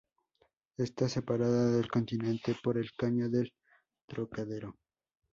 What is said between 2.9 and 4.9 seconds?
caño del Trocadero.